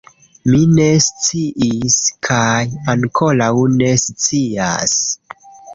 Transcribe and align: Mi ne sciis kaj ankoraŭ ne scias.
Mi 0.53 0.61
ne 0.77 0.87
sciis 1.07 1.99
kaj 2.31 2.57
ankoraŭ 2.95 3.53
ne 3.79 3.95
scias. 4.07 5.03